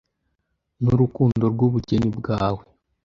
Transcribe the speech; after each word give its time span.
n’urukundo 0.83 1.43
rw’ubugeni 1.53 2.07
bwawe, 2.17 2.63